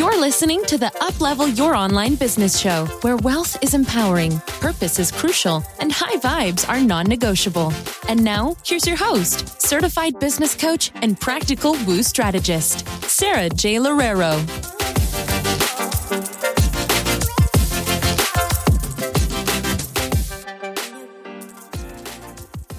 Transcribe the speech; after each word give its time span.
You're 0.00 0.18
listening 0.18 0.64
to 0.64 0.78
the 0.78 0.90
Uplevel 1.02 1.54
Your 1.58 1.74
Online 1.74 2.14
Business 2.14 2.58
Show, 2.58 2.86
where 3.02 3.18
wealth 3.18 3.62
is 3.62 3.74
empowering, 3.74 4.38
purpose 4.58 4.98
is 4.98 5.12
crucial, 5.12 5.62
and 5.78 5.92
high 5.92 6.16
vibes 6.16 6.66
are 6.66 6.80
non 6.80 7.04
negotiable. 7.04 7.70
And 8.08 8.24
now, 8.24 8.56
here's 8.64 8.86
your 8.86 8.96
host, 8.96 9.60
certified 9.60 10.18
business 10.18 10.54
coach 10.54 10.90
and 10.94 11.20
practical 11.20 11.72
woo 11.86 12.02
strategist, 12.02 12.88
Sara 13.02 13.50
J. 13.50 13.74
Loureiro. 13.74 14.69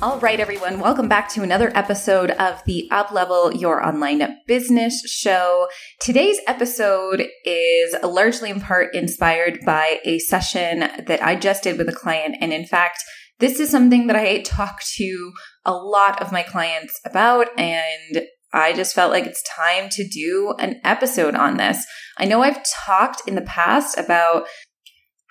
All 0.04 0.18
right, 0.18 0.40
everyone, 0.40 0.80
welcome 0.80 1.08
back 1.08 1.30
to 1.30 1.44
another 1.44 1.72
episode 1.76 2.32
of 2.32 2.64
the 2.66 2.90
Uplevel 2.92 3.62
Your 3.62 3.86
Online 3.86 4.36
Business 4.48 5.00
Show. 5.06 5.68
Today's 6.00 6.40
episode 6.48 7.28
is 7.46 7.96
largely 8.02 8.50
in 8.50 8.60
part 8.60 8.96
inspired 8.96 9.60
by 9.64 10.00
a 10.04 10.18
session 10.18 10.80
that 10.80 11.22
I 11.22 11.36
just 11.36 11.62
did 11.62 11.78
with 11.78 11.88
a 11.88 11.94
client. 11.94 12.36
And 12.42 12.52
in 12.52 12.66
fact, 12.66 13.04
this 13.38 13.60
is 13.60 13.70
something 13.70 14.08
that 14.08 14.16
I 14.16 14.42
talk 14.42 14.82
to 14.96 15.34
a 15.66 15.74
lot 15.74 16.20
of 16.20 16.32
my 16.32 16.42
clients 16.42 17.00
about. 17.06 17.48
And 17.60 18.24
I 18.52 18.74
just 18.74 18.96
felt 18.96 19.12
like 19.12 19.28
it's 19.28 19.44
time 19.56 19.90
to 19.92 20.08
do 20.08 20.56
an 20.58 20.82
episode 20.84 21.36
on 21.36 21.58
this. 21.58 21.86
I 22.18 22.26
know 22.26 22.42
I've 22.42 22.64
talked 22.64 23.28
in 23.28 23.36
the 23.36 23.42
past 23.42 24.00
about 24.00 24.48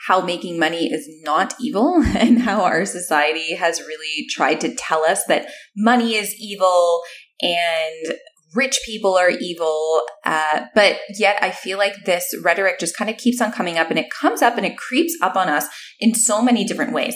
how 0.06 0.20
making 0.20 0.58
money 0.58 0.92
is 0.92 1.08
not 1.22 1.54
evil 1.60 2.02
and 2.16 2.42
how 2.42 2.62
our 2.62 2.84
society 2.84 3.54
has 3.54 3.80
really 3.80 4.26
tried 4.30 4.60
to 4.60 4.74
tell 4.74 5.04
us 5.04 5.24
that 5.24 5.46
money 5.76 6.14
is 6.14 6.34
evil 6.38 7.02
and 7.40 8.16
rich 8.54 8.80
people 8.84 9.16
are 9.16 9.30
evil. 9.30 10.02
Uh, 10.24 10.62
but 10.74 10.98
yet 11.16 11.38
I 11.40 11.50
feel 11.50 11.78
like 11.78 12.04
this 12.04 12.34
rhetoric 12.42 12.78
just 12.78 12.96
kind 12.96 13.10
of 13.10 13.16
keeps 13.16 13.40
on 13.40 13.52
coming 13.52 13.78
up 13.78 13.90
and 13.90 13.98
it 13.98 14.10
comes 14.10 14.42
up 14.42 14.56
and 14.56 14.66
it 14.66 14.76
creeps 14.76 15.16
up 15.22 15.36
on 15.36 15.48
us 15.48 15.66
in 16.00 16.14
so 16.14 16.42
many 16.42 16.64
different 16.64 16.92
ways. 16.92 17.14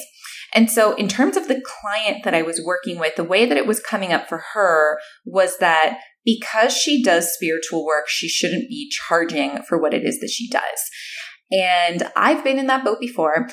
And 0.57 0.71
so, 0.71 0.95
in 0.95 1.09
terms 1.09 1.37
of 1.37 1.49
the 1.49 1.61
client 1.61 2.23
that 2.23 2.33
I 2.35 2.43
was 2.43 2.63
working 2.65 3.01
with, 3.01 3.17
the 3.17 3.25
way 3.25 3.45
that 3.45 3.59
it 3.59 3.67
was 3.67 3.81
coming 3.81 4.13
up 4.13 4.29
for 4.29 4.45
her 4.55 5.01
was 5.25 5.59
that 5.59 5.99
because 6.25 6.73
she 6.73 7.03
does 7.03 7.35
spiritual 7.35 7.85
work, 7.85 8.09
she 8.09 8.29
shouldn't 8.29 8.69
be 8.69 8.89
charging 8.89 9.63
for 9.69 9.81
what 9.81 9.93
it 9.93 10.05
is 10.05 10.21
that 10.21 10.31
she 10.31 10.49
does. 10.49 10.63
And 11.55 12.03
I've 12.17 12.43
been 12.43 12.59
in 12.59 12.67
that 12.67 12.85
boat 12.85 12.99
before. 13.01 13.49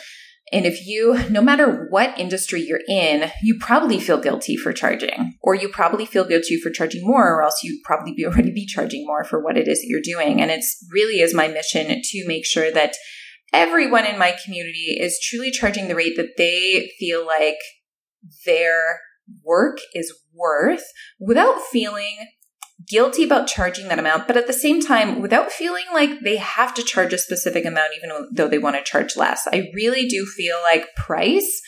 And 0.52 0.66
if 0.66 0.85
you, 0.85 1.30
no 1.30 1.41
matter 1.41 1.88
what 1.89 2.19
industry 2.19 2.61
you're 2.61 2.81
in, 2.89 3.31
you 3.41 3.57
probably 3.59 3.99
feel 3.99 4.19
guilty 4.19 4.57
for 4.57 4.73
charging, 4.73 5.38
or 5.41 5.55
you 5.55 5.69
probably 5.69 6.05
feel 6.05 6.25
guilty 6.25 6.59
for 6.59 6.69
charging 6.69 7.05
more, 7.05 7.33
or 7.33 7.41
else 7.41 7.61
you'd 7.63 7.83
probably 7.85 8.13
be 8.13 8.25
already 8.27 8.52
be 8.52 8.66
charging 8.66 9.05
more 9.05 9.23
for 9.23 9.41
what 9.41 9.57
it 9.57 9.67
is 9.67 9.79
that 9.79 9.88
you're 9.88 10.02
doing. 10.02 10.41
And 10.41 10.52
it's 10.52 10.85
really 10.91 11.22
is 11.22 11.33
my 11.33 11.47
mission 11.47 12.02
to 12.03 12.27
make 12.27 12.45
sure 12.45 12.72
that 12.72 12.95
everyone 13.53 14.05
in 14.05 14.17
my 14.17 14.35
community 14.44 14.97
is 14.99 15.19
truly 15.23 15.52
charging 15.52 15.88
the 15.88 15.95
rate 15.95 16.17
that 16.17 16.38
they 16.38 16.91
feel 16.99 17.25
like 17.25 17.59
their 18.45 18.99
work 19.44 19.77
is 19.94 20.13
worth 20.33 20.83
without 21.19 21.61
feeling 21.61 22.27
guilty 22.92 23.23
about 23.23 23.47
charging 23.47 23.88
that 23.88 24.00
amount, 24.00 24.28
but 24.28 24.38
at 24.38 24.47
the 24.47 24.53
same 24.53 24.81
time, 24.81 25.22
without 25.22 25.52
feeling 25.52 25.86
like 25.94 26.20
they 26.23 26.38
have 26.38 26.73
to 26.73 26.84
charge 26.84 27.14
a 27.14 27.17
specific 27.17 27.66
amount, 27.66 27.94
even 27.95 28.28
though 28.31 28.47
they 28.47 28.59
want 28.59 28.75
to 28.75 28.84
charge 28.84 29.16
less. 29.16 29.47
I 29.52 29.70
really 29.73 30.08
do 30.08 30.25
feel 30.25 30.58
like 30.64 30.95
price 30.95 31.62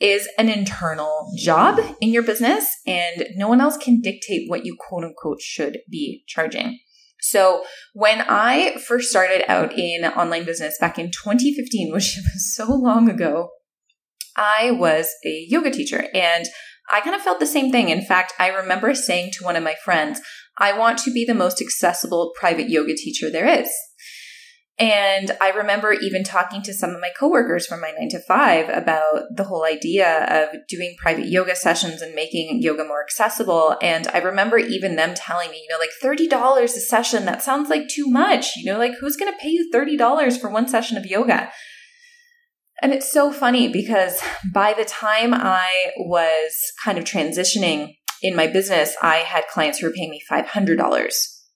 is 0.00 0.28
an 0.38 0.48
internal 0.48 1.32
job 1.36 1.80
in 2.00 2.10
your 2.10 2.22
business, 2.22 2.70
and 2.86 3.26
no 3.34 3.48
one 3.48 3.60
else 3.60 3.76
can 3.76 4.00
dictate 4.00 4.48
what 4.48 4.64
you 4.64 4.76
quote 4.78 5.04
unquote 5.04 5.40
should 5.40 5.78
be 5.90 6.22
charging. 6.26 6.78
So 7.20 7.64
when 7.92 8.22
I 8.28 8.76
first 8.76 9.10
started 9.10 9.50
out 9.50 9.76
in 9.76 10.04
online 10.04 10.44
business 10.44 10.78
back 10.78 10.98
in 10.98 11.10
2015, 11.10 11.92
which 11.92 12.18
was 12.34 12.54
so 12.54 12.72
long 12.72 13.08
ago, 13.08 13.48
I 14.36 14.70
was 14.70 15.08
a 15.24 15.46
yoga 15.48 15.70
teacher 15.70 16.06
and 16.14 16.46
I 16.90 17.00
kind 17.00 17.16
of 17.16 17.22
felt 17.22 17.40
the 17.40 17.46
same 17.46 17.70
thing. 17.70 17.88
In 17.88 18.02
fact, 18.02 18.32
I 18.38 18.48
remember 18.48 18.94
saying 18.94 19.32
to 19.32 19.44
one 19.44 19.56
of 19.56 19.64
my 19.64 19.74
friends, 19.84 20.20
I 20.58 20.76
want 20.76 20.98
to 20.98 21.12
be 21.12 21.24
the 21.24 21.34
most 21.34 21.60
accessible 21.60 22.32
private 22.38 22.68
yoga 22.68 22.94
teacher 22.94 23.30
there 23.30 23.46
is. 23.46 23.70
And 24.78 25.30
I 25.40 25.50
remember 25.50 25.94
even 25.94 26.22
talking 26.22 26.60
to 26.62 26.74
some 26.74 26.90
of 26.90 27.00
my 27.00 27.08
coworkers 27.18 27.66
from 27.66 27.80
my 27.80 27.92
nine 27.98 28.10
to 28.10 28.18
five 28.20 28.68
about 28.68 29.22
the 29.34 29.44
whole 29.44 29.64
idea 29.64 30.26
of 30.26 30.60
doing 30.68 30.96
private 30.98 31.28
yoga 31.28 31.56
sessions 31.56 32.02
and 32.02 32.14
making 32.14 32.60
yoga 32.60 32.84
more 32.84 33.02
accessible. 33.02 33.76
And 33.80 34.06
I 34.08 34.18
remember 34.18 34.58
even 34.58 34.96
them 34.96 35.14
telling 35.14 35.50
me, 35.50 35.62
you 35.62 35.68
know, 35.70 35.78
like 35.78 35.90
$30 36.02 36.62
a 36.64 36.68
session, 36.68 37.24
that 37.24 37.42
sounds 37.42 37.70
like 37.70 37.88
too 37.88 38.06
much. 38.06 38.54
You 38.56 38.70
know, 38.70 38.78
like 38.78 38.92
who's 39.00 39.16
going 39.16 39.32
to 39.32 39.38
pay 39.38 39.48
you 39.48 39.70
$30 39.72 40.38
for 40.38 40.50
one 40.50 40.68
session 40.68 40.98
of 40.98 41.06
yoga? 41.06 41.50
And 42.82 42.92
it's 42.92 43.10
so 43.10 43.32
funny 43.32 43.68
because 43.68 44.20
by 44.52 44.74
the 44.74 44.84
time 44.84 45.32
I 45.32 45.92
was 45.96 46.52
kind 46.84 46.98
of 46.98 47.04
transitioning 47.04 47.94
in 48.22 48.36
my 48.36 48.46
business, 48.46 48.96
I 49.00 49.16
had 49.16 49.46
clients 49.48 49.78
who 49.78 49.86
were 49.86 49.92
paying 49.92 50.10
me 50.10 50.20
$500 50.30 51.10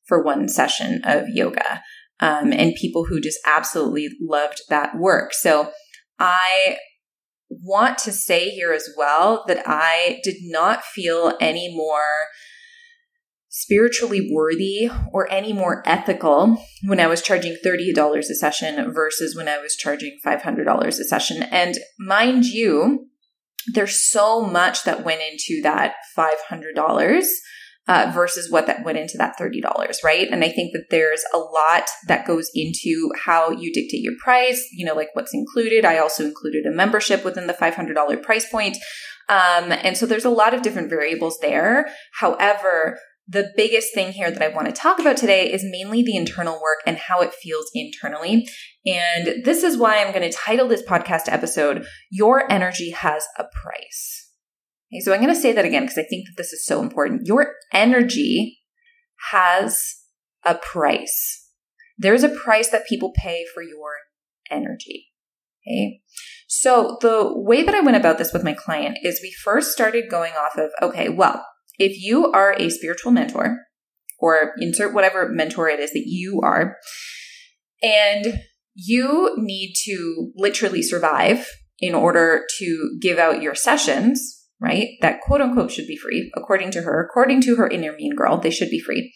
for 0.07 0.23
one 0.23 0.49
session 0.49 1.03
of 1.05 1.29
yoga 1.29 1.83
um, 2.21 2.53
and 2.53 2.75
people 2.75 3.05
who 3.05 3.21
just 3.21 3.39
absolutely 3.47 4.09
loved 4.21 4.61
that 4.69 4.97
work. 4.97 5.33
So 5.35 5.71
I 6.19 6.79
want 7.51 7.99
to 7.99 8.13
say 8.13 8.51
here 8.51 8.73
as 8.73 8.89
well 8.97 9.45
that 9.49 9.63
I 9.67 10.21
did 10.23 10.37
not 10.43 10.85
feel 10.85 11.37
any 11.41 11.75
more 11.75 12.27
spiritually 13.50 14.31
worthy 14.33 14.88
or 15.12 15.31
any 15.31 15.53
more 15.53 15.83
ethical 15.84 16.56
when 16.84 17.00
I 17.00 17.09
was 17.09 17.21
charging 17.21 17.56
$30 17.65 18.19
a 18.19 18.22
session 18.34 18.93
versus 18.93 19.37
when 19.37 19.49
I 19.49 19.59
was 19.59 19.75
charging 19.75 20.19
$500 20.25 20.87
a 20.87 20.93
session. 20.93 21.43
And 21.43 21.75
mind 21.99 22.44
you, 22.44 23.09
there's 23.75 24.09
so 24.09 24.41
much 24.41 24.84
that 24.84 25.05
went 25.05 25.21
into 25.21 25.60
that 25.62 25.94
$500 26.16 27.27
uh, 27.89 28.12
versus 28.15 28.49
what 28.53 28.69
that 28.69 28.84
went 28.84 28.99
into 28.99 29.19
that 29.19 29.37
$30, 29.37 29.62
right? 30.05 30.28
And 30.31 30.44
I 30.44 30.49
think 30.50 30.72
that 30.72 30.87
there's 30.91 31.25
a 31.34 31.39
lot 31.39 31.89
that 32.06 32.27
goes 32.27 32.49
into 32.55 33.10
how 33.25 33.50
you 33.50 33.72
dictate 33.72 34.03
your 34.03 34.15
price, 34.22 34.65
you 34.72 34.87
know, 34.87 34.94
like 34.94 35.09
what's 35.15 35.34
included. 35.34 35.84
I 35.84 35.99
also 35.99 36.25
included 36.25 36.66
a 36.66 36.71
membership 36.71 37.25
within 37.25 37.49
the 37.49 37.53
$500 37.53 38.22
price 38.22 38.49
point. 38.49 38.77
Um, 39.28 39.72
and 39.72 39.97
so 39.97 40.06
there's 40.06 40.25
a 40.25 40.31
lot 40.31 40.55
of 40.55 40.62
different 40.62 40.89
variables 40.89 41.39
there. 41.41 41.89
However, 42.15 42.99
the 43.31 43.53
biggest 43.57 43.95
thing 43.95 44.11
here 44.11 44.29
that 44.29 44.43
I 44.43 44.49
want 44.49 44.67
to 44.67 44.73
talk 44.73 44.99
about 44.99 45.17
today 45.17 45.53
is 45.53 45.63
mainly 45.63 46.03
the 46.03 46.17
internal 46.17 46.61
work 46.61 46.81
and 46.85 46.97
how 46.97 47.21
it 47.21 47.33
feels 47.33 47.71
internally. 47.75 48.49
And 48.85 49.45
this 49.45 49.63
is 49.63 49.79
why 49.79 49.99
I'm 49.99 50.13
going 50.13 50.29
to 50.29 50.37
title 50.37 50.67
this 50.67 50.83
podcast 50.83 51.29
episode, 51.29 51.87
Your 52.11 52.51
Energy 52.51 52.91
Has 52.91 53.25
a 53.39 53.45
Price. 53.45 54.33
Okay, 54.93 55.01
so 55.01 55.13
I'm 55.13 55.21
going 55.21 55.33
to 55.33 55.41
say 55.41 55.53
that 55.53 55.65
again 55.65 55.83
because 55.85 55.99
I 55.99 56.03
think 56.03 56.27
that 56.27 56.35
this 56.37 56.53
is 56.53 56.67
so 56.67 56.83
important. 56.83 57.29
Your 57.29 57.55
energy 57.73 58.59
has 59.31 59.81
a 60.45 60.57
price. 60.57 61.49
There's 61.97 62.25
a 62.25 62.31
price 62.31 62.71
that 62.71 62.89
people 62.89 63.13
pay 63.15 63.45
for 63.55 63.63
your 63.63 63.93
energy. 64.51 65.07
Okay. 65.65 66.01
So 66.49 66.99
the 67.01 67.31
way 67.33 67.63
that 67.63 67.77
I 67.77 67.81
went 67.81 67.97
about 67.97 68.19
this 68.19 68.33
with 68.33 68.43
my 68.43 68.55
client 68.55 68.99
is 69.05 69.21
we 69.23 69.31
first 69.31 69.71
started 69.71 70.11
going 70.11 70.33
off 70.33 70.59
of, 70.59 70.71
okay, 70.83 71.09
well, 71.09 71.47
if 71.81 72.01
you 72.01 72.31
are 72.31 72.55
a 72.59 72.69
spiritual 72.69 73.11
mentor, 73.11 73.59
or 74.19 74.53
insert 74.61 74.95
whatever 74.95 75.29
mentor 75.31 75.69
it 75.69 75.81
is 75.81 75.91
that 75.93 76.05
you 76.07 76.41
are, 76.45 76.77
and 77.83 78.41
you 78.75 79.35
need 79.39 79.73
to 79.87 80.31
literally 80.37 80.83
survive 80.83 81.49
in 81.79 81.95
order 81.95 82.45
to 82.59 82.99
give 83.01 83.19
out 83.19 83.43
your 83.43 83.55
sessions, 83.55 84.47
right? 84.61 84.89
That 85.01 85.21
quote 85.23 85.41
unquote 85.41 85.71
should 85.71 85.87
be 85.87 85.97
free, 85.97 86.31
according 86.37 86.71
to 86.73 86.83
her, 86.83 87.03
according 87.03 87.41
to 87.43 87.57
her 87.57 87.67
inner 87.67 87.95
mean 87.95 88.15
girl, 88.15 88.39
they 88.39 88.51
should 88.51 88.71
be 88.71 88.79
free. 88.79 89.13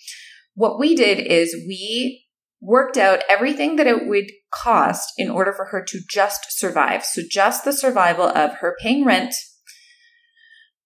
What 0.55 0.79
we 0.79 0.95
did 0.95 1.19
is 1.19 1.55
we 1.69 2.25
worked 2.63 2.97
out 2.97 3.23
everything 3.29 3.77
that 3.77 3.87
it 3.87 4.09
would 4.09 4.31
cost 4.51 5.13
in 5.19 5.29
order 5.29 5.53
for 5.53 5.67
her 5.67 5.85
to 5.87 6.01
just 6.09 6.47
survive. 6.49 7.05
So 7.05 7.21
just 7.31 7.65
the 7.65 7.75
survival 7.75 8.25
of 8.25 8.55
her 8.61 8.75
paying 8.81 9.05
rent, 9.05 9.35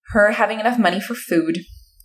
her 0.08 0.32
having 0.32 0.58
enough 0.58 0.79
money 0.79 1.00
for 1.00 1.14
food, 1.14 1.58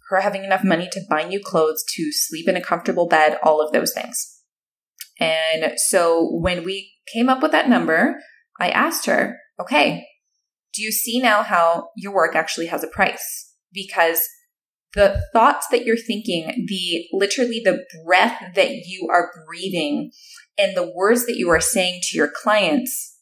her 0.10 0.22
having 0.22 0.44
enough 0.44 0.64
money 0.64 0.88
to 0.92 1.02
buy 1.10 1.24
new 1.24 1.40
clothes, 1.40 1.84
to 1.96 2.12
sleep 2.12 2.48
in 2.48 2.58
a 2.58 2.62
comfortable 2.62 3.08
bed, 3.08 3.38
all 3.44 3.62
of 3.62 3.72
those 3.72 3.94
things. 3.94 4.42
And 5.20 5.74
so 5.78 6.30
when 6.32 6.64
we 6.64 6.92
came 7.12 7.30
up 7.30 7.42
with 7.42 7.52
that 7.52 7.70
number, 7.70 8.20
I 8.60 8.70
asked 8.70 9.06
her, 9.06 9.38
okay, 9.60 10.06
do 10.74 10.82
you 10.82 10.92
see 10.92 11.20
now 11.20 11.44
how 11.44 11.90
your 11.96 12.14
work 12.14 12.36
actually 12.36 12.68
has 12.68 12.84
a 12.84 12.88
price? 12.88 13.56
Because 13.72 14.28
the 14.94 15.22
thoughts 15.34 15.68
that 15.72 15.86
you're 15.86 15.98
thinking, 15.98 16.66
the 16.68 17.06
literally 17.12 17.62
the 17.64 17.84
breath 18.06 18.42
that 18.56 18.70
you 18.70 19.08
are 19.12 19.32
breathing 19.48 20.12
and 20.58 20.76
the 20.76 20.92
words 20.96 21.26
that 21.26 21.38
you 21.38 21.50
are 21.50 21.62
saying 21.62 22.02
to 22.04 22.18
your 22.18 22.32
clients, 22.34 23.18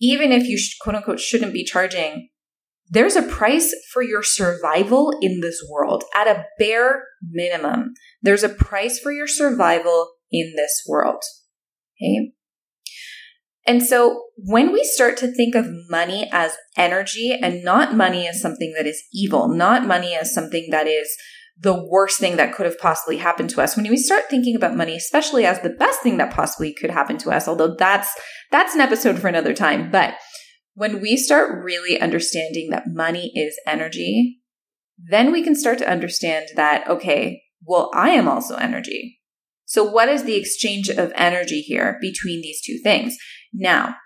even 0.00 0.32
if 0.32 0.46
you 0.46 0.58
quote 0.80 0.96
unquote 0.96 1.20
shouldn't 1.20 1.52
be 1.52 1.64
charging, 1.64 2.28
there's 2.88 3.16
a 3.16 3.22
price 3.22 3.74
for 3.92 4.02
your 4.02 4.22
survival 4.22 5.12
in 5.20 5.40
this 5.40 5.62
world 5.70 6.04
at 6.14 6.28
a 6.28 6.44
bare 6.58 7.04
minimum. 7.22 7.94
There's 8.22 8.44
a 8.44 8.48
price 8.48 8.98
for 8.98 9.12
your 9.12 9.26
survival 9.26 10.12
in 10.30 10.54
this 10.56 10.84
world. 10.88 11.22
Okay. 12.00 12.32
And 13.66 13.82
so 13.82 14.22
when 14.36 14.72
we 14.72 14.84
start 14.84 15.16
to 15.18 15.32
think 15.32 15.56
of 15.56 15.66
money 15.90 16.28
as 16.32 16.56
energy 16.76 17.36
and 17.42 17.64
not 17.64 17.96
money 17.96 18.28
as 18.28 18.40
something 18.40 18.72
that 18.76 18.86
is 18.86 19.02
evil, 19.12 19.48
not 19.48 19.86
money 19.86 20.14
as 20.14 20.32
something 20.32 20.68
that 20.70 20.86
is 20.86 21.08
the 21.58 21.84
worst 21.90 22.20
thing 22.20 22.36
that 22.36 22.54
could 22.54 22.66
have 22.66 22.78
possibly 22.78 23.16
happened 23.16 23.50
to 23.50 23.60
us, 23.60 23.76
when 23.76 23.88
we 23.88 23.96
start 23.96 24.30
thinking 24.30 24.54
about 24.54 24.76
money, 24.76 24.94
especially 24.94 25.44
as 25.44 25.60
the 25.60 25.70
best 25.70 26.00
thing 26.00 26.18
that 26.18 26.32
possibly 26.32 26.72
could 26.72 26.90
happen 26.90 27.18
to 27.18 27.30
us, 27.30 27.48
although 27.48 27.74
that's, 27.76 28.14
that's 28.52 28.74
an 28.74 28.80
episode 28.80 29.18
for 29.18 29.26
another 29.26 29.54
time. 29.54 29.90
But 29.90 30.14
when 30.76 31.00
we 31.00 31.16
start 31.16 31.64
really 31.64 31.98
understanding 31.98 32.68
that 32.70 32.84
money 32.86 33.32
is 33.34 33.58
energy, 33.66 34.42
then 34.98 35.32
we 35.32 35.42
can 35.42 35.54
start 35.54 35.78
to 35.78 35.90
understand 35.90 36.48
that, 36.54 36.86
okay, 36.86 37.42
well, 37.64 37.90
I 37.94 38.10
am 38.10 38.28
also 38.28 38.56
energy. 38.56 39.18
So 39.64 39.82
what 39.82 40.10
is 40.10 40.24
the 40.24 40.36
exchange 40.36 40.90
of 40.90 41.12
energy 41.16 41.62
here 41.62 41.96
between 42.02 42.42
these 42.42 42.60
two 42.62 42.78
things? 42.82 43.16
Now, 43.54 43.96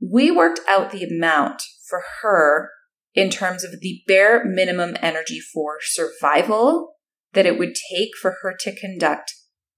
we 0.00 0.30
worked 0.30 0.60
out 0.68 0.92
the 0.92 1.02
amount 1.02 1.62
for 1.88 2.00
her 2.22 2.70
in 3.12 3.28
terms 3.28 3.64
of 3.64 3.80
the 3.80 4.00
bare 4.06 4.44
minimum 4.44 4.96
energy 5.02 5.40
for 5.40 5.78
survival 5.82 6.94
that 7.32 7.44
it 7.44 7.58
would 7.58 7.74
take 7.92 8.10
for 8.22 8.36
her 8.40 8.54
to 8.60 8.74
conduct 8.74 9.32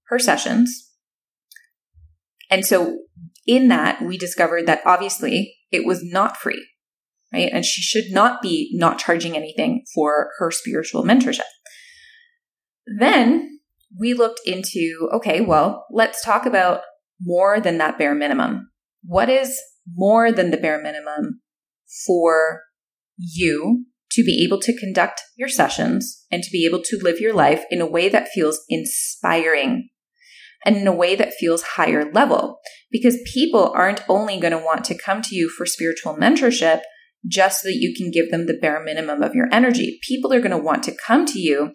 her 0.09 0.19
sessions. 0.19 0.91
And 2.51 2.63
so 2.63 2.99
in 3.47 3.69
that, 3.69 4.03
we 4.03 4.19
discovered 4.19 4.67
that 4.67 4.83
obviously 4.85 5.55
it 5.73 5.85
was 5.85 6.03
not 6.03 6.37
free, 6.37 6.65
right? 7.33 7.49
And 7.51 7.65
she 7.65 7.81
should 7.81 8.13
not 8.13 8.41
be 8.41 8.71
not 8.73 8.99
charging 8.99 9.35
anything 9.35 9.83
for 9.93 10.29
her 10.37 10.51
spiritual 10.51 11.03
mentorship. 11.03 11.41
Then 12.99 13.59
we 13.99 14.13
looked 14.13 14.41
into, 14.45 15.09
okay, 15.13 15.41
well, 15.41 15.85
let's 15.91 16.23
talk 16.23 16.45
about 16.45 16.81
more 17.21 17.59
than 17.59 17.77
that 17.79 17.97
bare 17.97 18.15
minimum. 18.15 18.69
What 19.03 19.29
is 19.29 19.59
more 19.95 20.31
than 20.31 20.51
the 20.51 20.57
bare 20.57 20.81
minimum 20.81 21.41
for 22.05 22.61
you 23.17 23.85
to 24.11 24.23
be 24.23 24.43
able 24.43 24.59
to 24.59 24.77
conduct 24.77 25.21
your 25.35 25.49
sessions 25.49 26.25
and 26.31 26.43
to 26.43 26.51
be 26.51 26.65
able 26.65 26.81
to 26.83 26.99
live 27.01 27.19
your 27.19 27.33
life 27.33 27.63
in 27.71 27.81
a 27.81 27.85
way 27.85 28.09
that 28.09 28.29
feels 28.29 28.61
inspiring 28.69 29.89
and 30.65 30.75
in 30.77 30.87
a 30.87 30.95
way 30.95 31.15
that 31.15 31.33
feels 31.33 31.63
higher 31.63 32.11
level? 32.11 32.59
Because 32.91 33.17
people 33.33 33.71
aren't 33.75 34.07
only 34.07 34.39
going 34.39 34.51
to 34.51 34.57
want 34.57 34.83
to 34.85 34.97
come 34.97 35.21
to 35.23 35.35
you 35.35 35.49
for 35.49 35.65
spiritual 35.65 36.15
mentorship 36.15 36.81
just 37.27 37.61
so 37.61 37.69
that 37.69 37.77
you 37.77 37.93
can 37.95 38.11
give 38.11 38.31
them 38.31 38.47
the 38.47 38.57
bare 38.61 38.83
minimum 38.83 39.21
of 39.23 39.33
your 39.33 39.47
energy. 39.51 39.99
People 40.07 40.33
are 40.33 40.41
going 40.41 40.51
to 40.51 40.57
want 40.57 40.83
to 40.83 40.95
come 40.95 41.25
to 41.25 41.39
you 41.39 41.71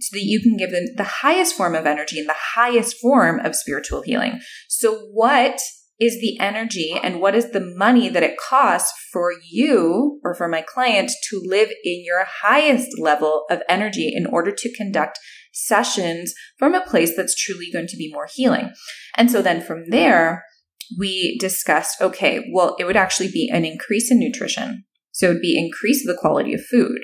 so 0.00 0.16
that 0.16 0.24
you 0.24 0.40
can 0.40 0.56
give 0.56 0.70
them 0.70 0.86
the 0.96 1.04
highest 1.04 1.56
form 1.56 1.74
of 1.74 1.86
energy 1.86 2.18
and 2.18 2.28
the 2.28 2.34
highest 2.54 2.96
form 3.00 3.40
of 3.40 3.56
spiritual 3.56 4.02
healing. 4.02 4.40
So 4.68 4.98
what 5.12 5.60
is 6.02 6.20
the 6.20 6.36
energy 6.40 6.98
and 7.00 7.20
what 7.20 7.36
is 7.36 7.52
the 7.52 7.60
money 7.76 8.08
that 8.08 8.24
it 8.24 8.36
costs 8.36 8.92
for 9.12 9.32
you 9.48 10.18
or 10.24 10.34
for 10.34 10.48
my 10.48 10.60
client 10.60 11.12
to 11.30 11.40
live 11.44 11.70
in 11.84 12.02
your 12.04 12.24
highest 12.24 12.98
level 12.98 13.44
of 13.48 13.62
energy 13.68 14.12
in 14.12 14.26
order 14.26 14.50
to 14.50 14.74
conduct 14.74 15.20
sessions 15.52 16.34
from 16.58 16.74
a 16.74 16.84
place 16.84 17.14
that's 17.16 17.36
truly 17.36 17.70
going 17.72 17.86
to 17.86 17.96
be 17.96 18.10
more 18.12 18.26
healing. 18.34 18.72
And 19.16 19.30
so 19.30 19.42
then 19.42 19.60
from 19.60 19.90
there, 19.90 20.44
we 20.98 21.38
discussed, 21.38 22.00
okay, 22.00 22.50
well, 22.52 22.74
it 22.80 22.84
would 22.84 22.96
actually 22.96 23.30
be 23.30 23.48
an 23.52 23.64
increase 23.64 24.10
in 24.10 24.18
nutrition. 24.18 24.84
So 25.12 25.26
it 25.26 25.34
would 25.34 25.42
be 25.42 25.56
increase 25.56 26.04
the 26.04 26.18
quality 26.18 26.52
of 26.52 26.64
food. 26.64 27.02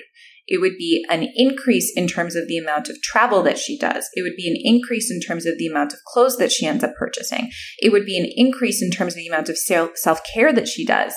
It 0.49 0.59
would 0.59 0.77
be 0.77 1.05
an 1.09 1.27
increase 1.35 1.93
in 1.95 2.07
terms 2.07 2.35
of 2.35 2.47
the 2.47 2.57
amount 2.57 2.89
of 2.89 2.99
travel 3.03 3.43
that 3.43 3.59
she 3.59 3.77
does. 3.77 4.09
It 4.13 4.23
would 4.23 4.35
be 4.35 4.49
an 4.49 4.57
increase 4.59 5.11
in 5.11 5.21
terms 5.21 5.45
of 5.45 5.59
the 5.59 5.67
amount 5.67 5.93
of 5.93 5.99
clothes 6.07 6.37
that 6.37 6.51
she 6.51 6.65
ends 6.65 6.83
up 6.83 6.95
purchasing. 6.97 7.51
It 7.77 7.91
would 7.91 8.05
be 8.05 8.17
an 8.17 8.27
increase 8.35 8.81
in 8.81 8.89
terms 8.89 9.13
of 9.13 9.17
the 9.17 9.27
amount 9.27 9.49
of 9.49 9.57
self 9.57 10.21
care 10.33 10.51
that 10.51 10.67
she 10.67 10.85
does. 10.85 11.13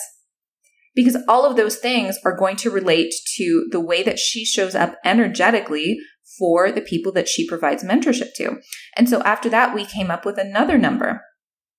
Because 0.95 1.17
all 1.27 1.47
of 1.47 1.57
those 1.57 1.77
things 1.77 2.19
are 2.27 2.37
going 2.37 2.57
to 2.57 2.71
relate 2.71 3.15
to 3.37 3.67
the 3.73 3.81
way 3.81 4.03
that 4.03 4.19
she 4.19 4.45
shows 4.45 4.75
up 4.75 4.97
energetically 5.05 5.99
for 6.39 6.71
the 6.71 6.83
people 6.83 7.13
that 7.13 7.29
she 7.29 7.49
provides 7.49 7.83
mentorship 7.83 8.35
to. 8.37 8.59
And 8.97 9.09
so 9.09 9.23
after 9.23 9.49
that, 9.49 9.75
we 9.75 9.87
came 9.87 10.11
up 10.11 10.27
with 10.27 10.39
another 10.39 10.77
number. 10.77 11.23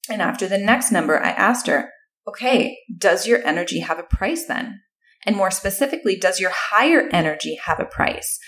And 0.10 0.22
after 0.22 0.48
the 0.48 0.58
next 0.58 0.92
number, 0.92 1.20
I 1.20 1.30
asked 1.30 1.68
her, 1.68 1.92
okay, 2.28 2.78
does 2.98 3.28
your 3.28 3.46
energy 3.46 3.80
have 3.80 4.00
a 4.00 4.04
price 4.04 4.46
then? 4.48 4.82
And 5.26 5.36
more 5.36 5.52
specifically, 5.52 6.16
does 6.16 6.40
your 6.40 6.52
higher 6.54 7.10
energy 7.12 7.58
have 7.66 7.80
a 7.80 7.86
price? 7.86 8.40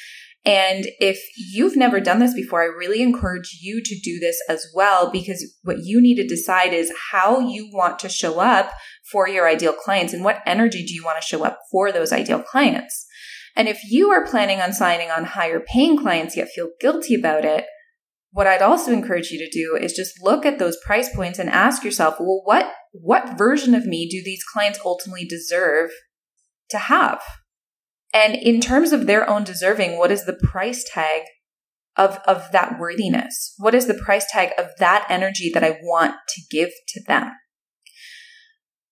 And 0.46 0.86
if 1.00 1.20
you've 1.36 1.76
never 1.76 2.00
done 2.00 2.20
this 2.20 2.36
before, 2.36 2.62
I 2.62 2.66
really 2.66 3.02
encourage 3.02 3.58
you 3.62 3.82
to 3.84 4.00
do 4.04 4.20
this 4.20 4.38
as 4.48 4.68
well 4.76 5.10
because 5.10 5.56
what 5.64 5.80
you 5.80 6.00
need 6.00 6.16
to 6.18 6.28
decide 6.28 6.72
is 6.72 6.94
how 7.12 7.40
you 7.40 7.70
want 7.74 7.98
to 8.00 8.10
show 8.10 8.40
up 8.40 8.72
for 9.12 9.28
your 9.28 9.48
ideal 9.48 9.74
clients 9.74 10.14
and 10.14 10.24
what 10.24 10.44
energy 10.46 10.86
do 10.86 10.94
you 10.94 11.04
want 11.04 11.20
to 11.20 11.28
show 11.28 11.44
up 11.44 11.60
for 11.72 11.92
those 11.92 12.14
ideal 12.14 12.44
clients. 12.44 13.08
And 13.56 13.68
if 13.68 13.82
you 13.90 14.12
are 14.12 14.28
planning 14.28 14.60
on 14.62 14.72
signing 14.72 15.10
on 15.10 15.24
higher 15.24 15.60
paying 15.60 15.98
clients 15.98 16.38
yet 16.38 16.50
feel 16.50 16.70
guilty 16.80 17.16
about 17.16 17.44
it, 17.44 17.66
what 18.32 18.48
I'd 18.48 18.62
also 18.62 18.92
encourage 18.92 19.32
you 19.32 19.40
to 19.40 19.50
do 19.50 19.78
is 19.82 19.94
just 19.94 20.22
look 20.22 20.46
at 20.46 20.60
those 20.60 20.78
price 20.86 21.14
points 21.16 21.40
and 21.40 21.50
ask 21.50 21.84
yourself, 21.84 22.16
well, 22.20 22.42
what, 22.44 22.72
what 22.92 23.38
version 23.38 23.74
of 23.74 23.86
me 23.86 24.08
do 24.10 24.22
these 24.24 24.44
clients 24.44 24.78
ultimately 24.86 25.26
deserve 25.26 25.90
to 26.70 26.78
have. 26.78 27.22
And 28.14 28.36
in 28.36 28.62
terms 28.62 28.92
of 28.92 29.08
their 29.08 29.30
own 29.30 29.44
deserving, 29.44 29.98
what 29.98 30.12
is 30.12 30.26
the 30.26 30.40
price 30.42 30.86
tag 30.94 31.24
of, 31.98 32.20
of 32.26 32.52
that 32.52 32.80
worthiness? 32.80 33.54
What 33.58 33.76
is 33.76 33.88
the 33.88 33.94
price 33.94 34.26
tag 34.30 34.52
of 34.58 34.68
that 34.80 35.06
energy 35.10 35.52
that 35.54 35.64
I 35.64 35.80
want 35.82 36.16
to 36.30 36.42
give 36.50 36.70
to 36.90 37.04
them? 37.08 37.32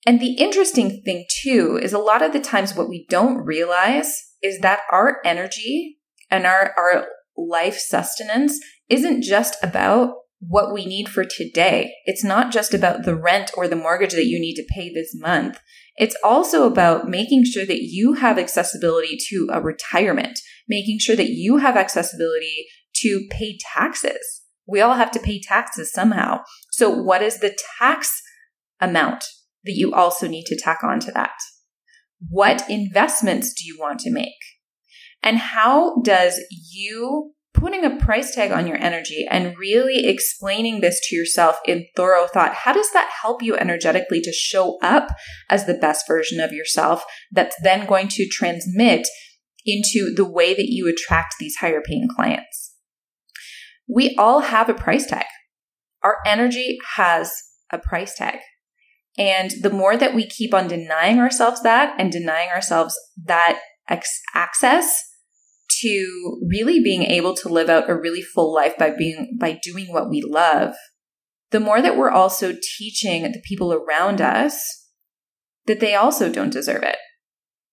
And 0.05 0.19
the 0.19 0.33
interesting 0.33 1.01
thing 1.03 1.25
too 1.41 1.79
is 1.81 1.93
a 1.93 1.99
lot 1.99 2.21
of 2.21 2.33
the 2.33 2.41
times 2.41 2.75
what 2.75 2.89
we 2.89 3.05
don't 3.09 3.37
realize 3.37 4.13
is 4.41 4.59
that 4.59 4.81
our 4.91 5.19
energy 5.23 5.99
and 6.29 6.45
our, 6.45 6.73
our 6.77 7.07
life 7.37 7.77
sustenance 7.77 8.59
isn't 8.89 9.23
just 9.23 9.55
about 9.63 10.15
what 10.39 10.73
we 10.73 10.85
need 10.85 11.07
for 11.07 11.23
today. 11.23 11.93
It's 12.05 12.23
not 12.23 12.51
just 12.51 12.73
about 12.73 13.03
the 13.05 13.15
rent 13.15 13.51
or 13.55 13.69
the 13.69 13.77
mortgage 13.77 14.11
that 14.11 14.25
you 14.25 14.39
need 14.39 14.55
to 14.55 14.67
pay 14.69 14.93
this 14.93 15.15
month. 15.15 15.59
It's 15.95 16.15
also 16.23 16.65
about 16.65 17.07
making 17.07 17.45
sure 17.45 17.65
that 17.65 17.81
you 17.81 18.13
have 18.13 18.39
accessibility 18.39 19.17
to 19.29 19.49
a 19.51 19.61
retirement, 19.61 20.39
making 20.67 20.99
sure 20.99 21.15
that 21.15 21.29
you 21.29 21.57
have 21.57 21.77
accessibility 21.77 22.65
to 22.95 23.27
pay 23.29 23.57
taxes. 23.73 24.41
We 24.67 24.81
all 24.81 24.95
have 24.95 25.11
to 25.11 25.19
pay 25.19 25.41
taxes 25.41 25.91
somehow. 25.91 26.41
So 26.71 26.89
what 26.89 27.21
is 27.21 27.39
the 27.39 27.55
tax 27.79 28.21
amount 28.79 29.23
that 29.65 29.73
you 29.73 29.93
also 29.93 30.27
need 30.27 30.45
to 30.45 30.57
tack 30.57 30.83
onto 30.83 31.11
that? 31.11 31.35
What 32.29 32.69
investments 32.69 33.53
do 33.53 33.67
you 33.67 33.77
want 33.79 33.99
to 34.01 34.11
make? 34.11 34.31
And 35.21 35.37
how 35.37 36.01
does 36.01 36.41
you 36.71 37.33
putting 37.53 37.85
a 37.85 37.97
price 37.97 38.33
tag 38.33 38.51
on 38.51 38.67
your 38.67 38.77
energy 38.77 39.25
and 39.29 39.57
really 39.57 40.07
explaining 40.07 40.81
this 40.81 40.99
to 41.07 41.15
yourself 41.15 41.57
in 41.65 41.85
thorough 41.95 42.27
thought, 42.27 42.53
how 42.53 42.73
does 42.73 42.91
that 42.93 43.09
help 43.21 43.41
you 43.41 43.55
energetically 43.55 44.21
to 44.21 44.31
show 44.31 44.77
up 44.81 45.07
as 45.49 45.65
the 45.65 45.75
best 45.75 46.07
version 46.07 46.39
of 46.39 46.51
yourself 46.51 47.03
that's 47.31 47.55
then 47.63 47.85
going 47.85 48.07
to 48.09 48.27
transmit 48.27 49.07
into 49.65 50.13
the 50.15 50.25
way 50.25 50.53
that 50.53 50.69
you 50.69 50.87
attract 50.87 51.35
these 51.39 51.57
higher 51.57 51.81
paying 51.81 52.07
clients? 52.13 52.75
We 53.87 54.15
all 54.17 54.41
have 54.41 54.69
a 54.69 54.73
price 54.73 55.05
tag. 55.05 55.25
Our 56.01 56.17
energy 56.25 56.79
has 56.95 57.31
a 57.71 57.77
price 57.77 58.15
tag. 58.15 58.39
And 59.17 59.51
the 59.61 59.69
more 59.69 59.95
that 59.95 60.15
we 60.15 60.25
keep 60.25 60.53
on 60.53 60.67
denying 60.67 61.19
ourselves 61.19 61.61
that 61.61 61.95
and 61.99 62.11
denying 62.11 62.49
ourselves 62.49 62.97
that 63.25 63.59
access, 63.87 65.12
to 65.69 66.39
really 66.47 66.81
being 66.81 67.03
able 67.03 67.35
to 67.35 67.49
live 67.49 67.69
out 67.69 67.89
a 67.89 67.95
really 67.95 68.21
full 68.21 68.53
life 68.53 68.77
by 68.77 68.91
being 68.91 69.37
by 69.39 69.59
doing 69.61 69.91
what 69.91 70.09
we 70.09 70.21
love 70.21 70.75
the 71.51 71.59
more 71.59 71.81
that 71.81 71.95
we're 71.95 72.11
also 72.11 72.55
teaching 72.77 73.21
the 73.23 73.41
people 73.47 73.71
around 73.71 74.19
us 74.19 74.89
that 75.67 75.79
they 75.79 75.93
also 75.93 76.29
don't 76.29 76.51
deserve 76.51 76.81
it. 76.81 76.97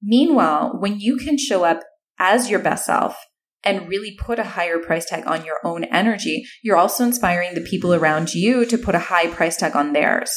Meanwhile 0.03 0.77
when 0.79 1.01
you 1.01 1.17
can 1.17 1.39
show 1.39 1.65
up 1.65 1.81
as 2.19 2.51
your 2.51 2.61
best 2.61 2.87
self 2.87 3.17
and 3.65 3.89
really 3.89 4.17
put 4.19 4.39
a 4.39 4.45
higher 4.45 4.79
price 4.79 5.07
tag 5.07 5.27
on 5.27 5.45
your 5.45 5.59
own 5.65 5.85
energy 5.85 6.45
you're 6.63 6.77
also 6.77 7.05
inspiring 7.05 7.55
the 7.55 7.61
people 7.61 7.95
around 7.95 8.33
you 8.33 8.65
to 8.67 8.79
put 8.79 8.95
a 8.95 9.01
high 9.11 9.27
price 9.27 9.57
tag 9.57 9.75
on 9.75 9.93
theirs. 9.93 10.31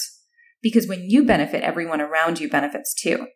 Because 0.62 0.88
when 0.88 1.10
you 1.10 1.26
benefit 1.26 1.64
everyone 1.64 2.02
around 2.02 2.40
you 2.40 2.50
benefits 2.50 2.94
too. 2.94 3.28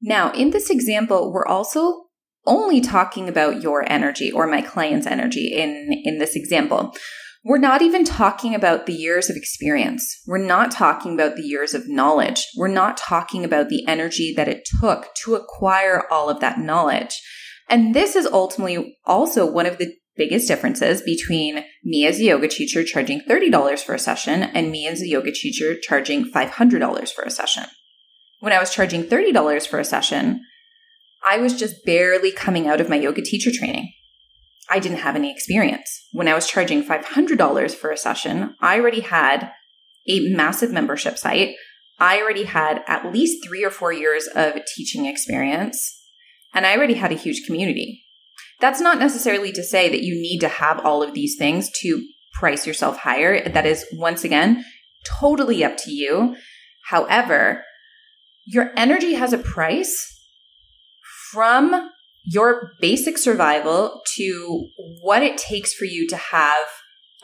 Now 0.00 0.32
in 0.32 0.50
this 0.50 0.70
example 0.70 1.32
we're 1.32 1.46
also 1.46 2.07
only 2.48 2.80
talking 2.80 3.28
about 3.28 3.62
your 3.62 3.90
energy 3.90 4.32
or 4.32 4.46
my 4.46 4.62
client's 4.62 5.06
energy 5.06 5.54
in, 5.54 5.90
in 6.04 6.18
this 6.18 6.34
example. 6.34 6.94
We're 7.44 7.58
not 7.58 7.82
even 7.82 8.04
talking 8.04 8.54
about 8.54 8.86
the 8.86 8.92
years 8.92 9.30
of 9.30 9.36
experience. 9.36 10.04
We're 10.26 10.38
not 10.38 10.72
talking 10.72 11.14
about 11.14 11.36
the 11.36 11.42
years 11.42 11.72
of 11.72 11.88
knowledge. 11.88 12.44
We're 12.56 12.68
not 12.68 12.96
talking 12.96 13.44
about 13.44 13.68
the 13.68 13.86
energy 13.86 14.34
that 14.36 14.48
it 14.48 14.68
took 14.80 15.14
to 15.22 15.36
acquire 15.36 16.04
all 16.10 16.28
of 16.28 16.40
that 16.40 16.58
knowledge. 16.58 17.20
And 17.68 17.94
this 17.94 18.16
is 18.16 18.26
ultimately 18.26 18.98
also 19.04 19.50
one 19.50 19.66
of 19.66 19.78
the 19.78 19.94
biggest 20.16 20.48
differences 20.48 21.00
between 21.00 21.64
me 21.84 22.06
as 22.06 22.18
a 22.18 22.24
yoga 22.24 22.48
teacher 22.48 22.82
charging 22.82 23.20
$30 23.20 23.82
for 23.82 23.94
a 23.94 23.98
session 23.98 24.42
and 24.42 24.70
me 24.70 24.88
as 24.88 25.00
a 25.00 25.08
yoga 25.08 25.30
teacher 25.30 25.76
charging 25.80 26.30
$500 26.30 27.12
for 27.12 27.22
a 27.22 27.30
session. 27.30 27.64
When 28.40 28.52
I 28.52 28.58
was 28.58 28.74
charging 28.74 29.04
$30 29.04 29.66
for 29.66 29.78
a 29.78 29.84
session, 29.84 30.40
I 31.24 31.38
was 31.38 31.58
just 31.58 31.84
barely 31.84 32.32
coming 32.32 32.66
out 32.66 32.80
of 32.80 32.88
my 32.88 32.96
yoga 32.96 33.22
teacher 33.22 33.50
training. 33.52 33.92
I 34.70 34.78
didn't 34.78 34.98
have 34.98 35.16
any 35.16 35.30
experience. 35.32 36.06
When 36.12 36.28
I 36.28 36.34
was 36.34 36.48
charging 36.48 36.84
$500 36.84 37.74
for 37.74 37.90
a 37.90 37.96
session, 37.96 38.54
I 38.60 38.78
already 38.78 39.00
had 39.00 39.50
a 40.06 40.28
massive 40.28 40.70
membership 40.70 41.18
site. 41.18 41.54
I 41.98 42.20
already 42.20 42.44
had 42.44 42.82
at 42.86 43.12
least 43.12 43.46
three 43.46 43.64
or 43.64 43.70
four 43.70 43.92
years 43.92 44.26
of 44.34 44.60
teaching 44.76 45.06
experience, 45.06 46.00
and 46.54 46.66
I 46.66 46.76
already 46.76 46.94
had 46.94 47.12
a 47.12 47.16
huge 47.16 47.44
community. 47.46 48.04
That's 48.60 48.80
not 48.80 48.98
necessarily 48.98 49.52
to 49.52 49.62
say 49.62 49.88
that 49.88 50.02
you 50.02 50.14
need 50.20 50.40
to 50.40 50.48
have 50.48 50.84
all 50.84 51.02
of 51.02 51.14
these 51.14 51.36
things 51.36 51.70
to 51.80 52.06
price 52.34 52.66
yourself 52.66 52.98
higher. 52.98 53.48
That 53.48 53.66
is, 53.66 53.84
once 53.92 54.24
again, 54.24 54.64
totally 55.04 55.64
up 55.64 55.76
to 55.78 55.90
you. 55.90 56.36
However, 56.86 57.64
your 58.46 58.72
energy 58.76 59.14
has 59.14 59.32
a 59.32 59.38
price 59.38 60.17
from 61.32 61.90
your 62.24 62.72
basic 62.80 63.16
survival 63.18 64.02
to 64.16 64.68
what 65.00 65.22
it 65.22 65.38
takes 65.38 65.72
for 65.72 65.84
you 65.84 66.06
to 66.08 66.16
have 66.16 66.66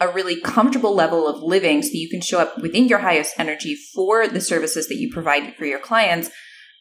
a 0.00 0.08
really 0.08 0.40
comfortable 0.40 0.94
level 0.94 1.28
of 1.28 1.42
living 1.42 1.82
so 1.82 1.90
you 1.92 2.08
can 2.08 2.20
show 2.20 2.40
up 2.40 2.58
within 2.61 2.88
your 2.88 2.99
highest 2.99 3.34
energy 3.38 3.76
for 3.94 4.26
the 4.26 4.40
services 4.40 4.88
that 4.88 4.96
you 4.96 5.12
provide 5.12 5.54
for 5.56 5.66
your 5.66 5.78
clients. 5.78 6.30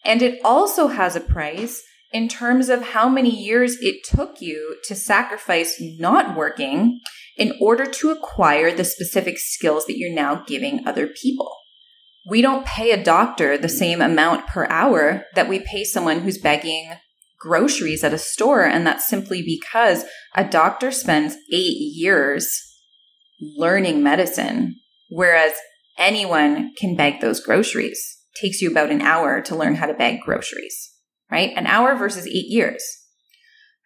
And 0.03 0.21
it 0.21 0.39
also 0.43 0.87
has 0.87 1.15
a 1.15 1.21
price 1.21 1.83
in 2.11 2.27
terms 2.27 2.69
of 2.69 2.81
how 2.81 3.09
many 3.09 3.29
years 3.29 3.77
it 3.81 4.03
took 4.03 4.39
you 4.39 4.77
to 4.85 4.95
sacrifice 4.95 5.75
not 5.79 6.35
working 6.35 6.99
in 7.37 7.57
order 7.59 7.85
to 7.85 8.11
acquire 8.11 8.71
the 8.71 8.85
specific 8.85 9.37
skills 9.37 9.85
that 9.85 9.97
you're 9.97 10.13
now 10.13 10.43
giving 10.47 10.87
other 10.87 11.07
people. 11.07 11.51
We 12.25 12.41
don't 12.41 12.65
pay 12.65 12.91
a 12.91 13.03
doctor 13.03 13.57
the 13.57 13.69
same 13.69 14.01
amount 14.01 14.47
per 14.47 14.65
hour 14.67 15.25
that 15.35 15.49
we 15.49 15.59
pay 15.59 15.83
someone 15.83 16.21
who's 16.21 16.37
begging 16.37 16.93
groceries 17.43 18.03
at 18.03 18.13
a 18.13 18.17
store. 18.17 18.63
And 18.63 18.87
that's 18.87 19.07
simply 19.07 19.43
because 19.43 20.05
a 20.35 20.45
doctor 20.45 20.91
spends 20.91 21.35
eight 21.51 21.77
years 21.77 22.49
learning 23.57 24.01
medicine, 24.01 24.75
whereas 25.09 25.51
anyone 25.97 26.71
can 26.77 26.95
bag 26.95 27.19
those 27.19 27.41
groceries. 27.41 28.01
It 28.35 28.45
takes 28.45 28.61
you 28.61 28.71
about 28.71 28.91
an 28.91 29.01
hour 29.01 29.41
to 29.41 29.55
learn 29.55 29.75
how 29.75 29.87
to 29.87 29.93
bag 29.93 30.21
groceries, 30.21 30.91
right? 31.29 31.51
An 31.55 31.67
hour 31.67 31.95
versus 31.95 32.25
eight 32.25 32.47
years. 32.47 32.81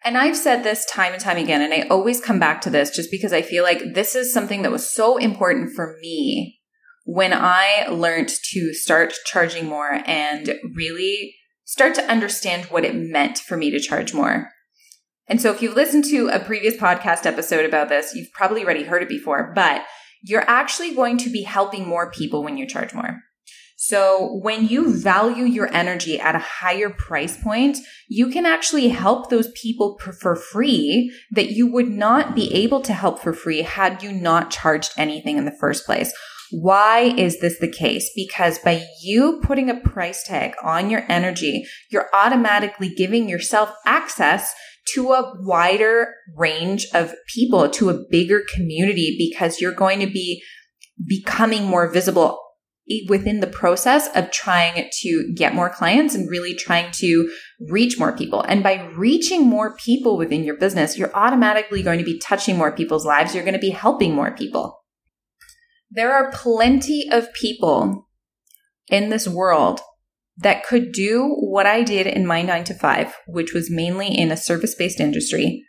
And 0.04 0.16
I've 0.16 0.36
said 0.36 0.62
this 0.62 0.86
time 0.86 1.12
and 1.12 1.20
time 1.20 1.38
again, 1.38 1.60
and 1.60 1.74
I 1.74 1.88
always 1.88 2.20
come 2.20 2.38
back 2.38 2.60
to 2.62 2.70
this 2.70 2.94
just 2.94 3.10
because 3.10 3.32
I 3.32 3.42
feel 3.42 3.64
like 3.64 3.82
this 3.94 4.14
is 4.14 4.32
something 4.32 4.62
that 4.62 4.70
was 4.70 4.94
so 4.94 5.16
important 5.16 5.72
for 5.74 5.96
me 6.00 6.60
when 7.04 7.32
I 7.32 7.88
learned 7.90 8.30
to 8.52 8.72
start 8.74 9.14
charging 9.26 9.66
more 9.66 10.00
and 10.06 10.54
really 10.76 11.34
start 11.68 11.94
to 11.94 12.10
understand 12.10 12.64
what 12.66 12.82
it 12.82 12.94
meant 12.94 13.36
for 13.36 13.54
me 13.54 13.70
to 13.70 13.78
charge 13.78 14.14
more. 14.14 14.50
And 15.26 15.38
so 15.38 15.52
if 15.52 15.60
you've 15.60 15.76
listened 15.76 16.06
to 16.06 16.28
a 16.28 16.40
previous 16.40 16.74
podcast 16.74 17.26
episode 17.26 17.66
about 17.66 17.90
this, 17.90 18.14
you've 18.14 18.32
probably 18.32 18.64
already 18.64 18.84
heard 18.84 19.02
it 19.02 19.08
before, 19.08 19.52
but 19.54 19.82
you're 20.22 20.48
actually 20.48 20.94
going 20.94 21.18
to 21.18 21.30
be 21.30 21.42
helping 21.42 21.86
more 21.86 22.10
people 22.10 22.42
when 22.42 22.56
you 22.56 22.66
charge 22.66 22.94
more. 22.94 23.18
So 23.76 24.38
when 24.42 24.66
you 24.66 24.98
value 24.98 25.44
your 25.44 25.70
energy 25.70 26.18
at 26.18 26.34
a 26.34 26.38
higher 26.38 26.88
price 26.88 27.36
point, 27.36 27.76
you 28.08 28.30
can 28.30 28.46
actually 28.46 28.88
help 28.88 29.28
those 29.28 29.52
people 29.52 30.00
for 30.20 30.36
free 30.36 31.12
that 31.32 31.50
you 31.50 31.70
would 31.70 31.90
not 31.90 32.34
be 32.34 32.50
able 32.54 32.80
to 32.80 32.94
help 32.94 33.20
for 33.20 33.34
free 33.34 33.60
had 33.60 34.02
you 34.02 34.10
not 34.10 34.50
charged 34.50 34.92
anything 34.96 35.36
in 35.36 35.44
the 35.44 35.56
first 35.60 35.84
place. 35.84 36.14
Why 36.50 37.00
is 37.16 37.40
this 37.40 37.58
the 37.58 37.70
case? 37.70 38.10
Because 38.14 38.58
by 38.58 38.84
you 39.02 39.40
putting 39.42 39.68
a 39.68 39.80
price 39.80 40.22
tag 40.24 40.54
on 40.62 40.90
your 40.90 41.04
energy, 41.08 41.64
you're 41.90 42.08
automatically 42.14 42.88
giving 42.94 43.28
yourself 43.28 43.72
access 43.84 44.54
to 44.94 45.12
a 45.12 45.34
wider 45.40 46.14
range 46.36 46.86
of 46.94 47.14
people, 47.34 47.68
to 47.68 47.90
a 47.90 48.04
bigger 48.10 48.42
community, 48.54 49.14
because 49.18 49.60
you're 49.60 49.72
going 49.72 50.00
to 50.00 50.06
be 50.06 50.42
becoming 51.06 51.64
more 51.64 51.90
visible 51.90 52.38
within 53.08 53.40
the 53.40 53.46
process 53.46 54.08
of 54.16 54.30
trying 54.30 54.88
to 54.90 55.32
get 55.36 55.54
more 55.54 55.68
clients 55.68 56.14
and 56.14 56.30
really 56.30 56.54
trying 56.54 56.90
to 56.90 57.30
reach 57.68 57.98
more 57.98 58.16
people. 58.16 58.40
And 58.40 58.62
by 58.62 58.82
reaching 58.96 59.46
more 59.46 59.76
people 59.76 60.16
within 60.16 60.42
your 60.42 60.56
business, 60.56 60.96
you're 60.96 61.14
automatically 61.14 61.82
going 61.82 61.98
to 61.98 62.04
be 62.04 62.18
touching 62.18 62.56
more 62.56 62.72
people's 62.72 63.04
lives. 63.04 63.34
You're 63.34 63.44
going 63.44 63.52
to 63.52 63.60
be 63.60 63.70
helping 63.70 64.14
more 64.14 64.30
people. 64.30 64.77
There 65.90 66.12
are 66.12 66.32
plenty 66.32 67.08
of 67.10 67.32
people 67.32 68.08
in 68.88 69.10
this 69.10 69.26
world 69.26 69.80
that 70.38 70.64
could 70.64 70.92
do 70.92 71.36
what 71.40 71.66
I 71.66 71.82
did 71.82 72.06
in 72.06 72.26
my 72.26 72.42
nine 72.42 72.64
to 72.64 72.74
five, 72.74 73.16
which 73.26 73.52
was 73.52 73.70
mainly 73.70 74.08
in 74.08 74.30
a 74.30 74.36
service 74.36 74.74
based 74.74 75.00
industry, 75.00 75.64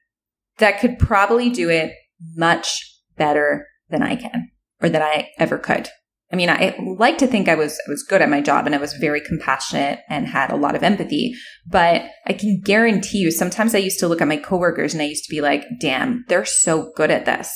that 0.57 0.79
could 0.79 0.99
probably 0.99 1.49
do 1.49 1.69
it 1.69 1.93
much 2.35 2.81
better 3.17 3.65
than 3.89 4.03
I 4.03 4.15
can 4.15 4.51
or 4.81 4.89
that 4.89 5.01
I 5.01 5.29
ever 5.37 5.57
could. 5.57 5.89
I 6.31 6.35
mean, 6.35 6.49
I 6.49 6.77
like 6.79 7.17
to 7.19 7.27
think 7.27 7.47
I 7.47 7.55
was 7.55 7.79
I 7.87 7.89
was 7.89 8.03
good 8.03 8.21
at 8.21 8.29
my 8.29 8.39
job 8.39 8.67
and 8.67 8.75
I 8.75 8.79
was 8.79 8.93
very 8.93 9.19
compassionate 9.19 10.01
and 10.09 10.27
had 10.27 10.51
a 10.51 10.55
lot 10.55 10.75
of 10.75 10.83
empathy, 10.83 11.33
but 11.65 12.03
I 12.27 12.33
can 12.33 12.61
guarantee 12.63 13.17
you 13.17 13.31
sometimes 13.31 13.73
I 13.73 13.79
used 13.79 13.99
to 14.01 14.07
look 14.07 14.21
at 14.21 14.27
my 14.27 14.37
coworkers 14.37 14.93
and 14.93 15.01
I 15.01 15.05
used 15.05 15.23
to 15.23 15.33
be 15.33 15.41
like, 15.41 15.65
"Damn, 15.79 16.25
they're 16.27 16.45
so 16.45 16.91
good 16.95 17.09
at 17.09 17.25
this." 17.25 17.51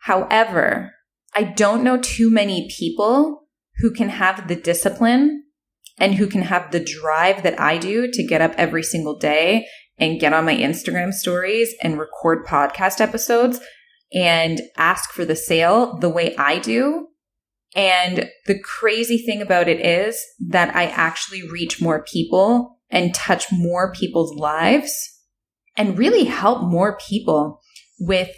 However, 0.00 0.92
I 1.36 1.42
don't 1.42 1.84
know 1.84 1.98
too 1.98 2.30
many 2.30 2.66
people 2.78 3.42
who 3.76 3.90
can 3.90 4.08
have 4.08 4.48
the 4.48 4.56
discipline 4.56 5.44
and 5.98 6.14
who 6.14 6.28
can 6.28 6.40
have 6.40 6.72
the 6.72 6.80
drive 6.80 7.42
that 7.42 7.60
I 7.60 7.76
do 7.76 8.10
to 8.10 8.26
get 8.26 8.40
up 8.40 8.54
every 8.56 8.82
single 8.82 9.18
day 9.18 9.66
and 9.98 10.18
get 10.18 10.32
on 10.32 10.46
my 10.46 10.56
Instagram 10.56 11.12
stories 11.12 11.74
and 11.82 11.98
record 11.98 12.46
podcast 12.46 13.02
episodes 13.02 13.60
and 14.14 14.62
ask 14.78 15.10
for 15.10 15.26
the 15.26 15.36
sale 15.36 15.98
the 15.98 16.08
way 16.08 16.34
I 16.36 16.58
do. 16.58 17.08
And 17.74 18.30
the 18.46 18.58
crazy 18.58 19.18
thing 19.18 19.42
about 19.42 19.68
it 19.68 19.84
is 19.84 20.18
that 20.48 20.74
I 20.74 20.86
actually 20.86 21.46
reach 21.46 21.82
more 21.82 22.02
people 22.02 22.78
and 22.88 23.14
touch 23.14 23.52
more 23.52 23.92
people's 23.92 24.34
lives 24.34 24.94
and 25.76 25.98
really 25.98 26.24
help 26.24 26.62
more 26.62 26.96
people 26.96 27.60
with 28.00 28.30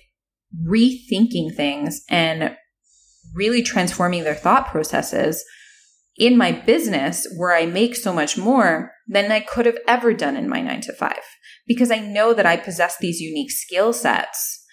rethinking 0.67 1.55
things 1.55 2.03
and 2.09 2.57
really 3.35 3.63
transforming 3.63 4.25
their 4.25 4.35
thought 4.35 4.69
processes 4.69 5.45
in 6.17 6.37
my 6.37 6.51
business 6.53 7.27
where 7.37 7.55
I 7.55 7.65
make 7.67 7.95
so 7.95 8.13
much 8.13 8.37
more 8.37 8.93
than 9.07 9.31
I 9.31 9.41
could 9.41 9.67
have 9.67 9.79
ever 9.87 10.13
done 10.13 10.37
in 10.37 10.49
my 10.49 10.61
nine 10.61 10.81
to 10.83 10.93
five 10.93 11.23
because 11.67 11.91
I 11.91 12.01
know 12.01 12.35
that 12.35 12.47
I 12.47 12.57
possess 12.57 12.97
these 12.99 13.21
unique 13.21 13.53
skill 13.53 13.93
sets. 13.93 14.65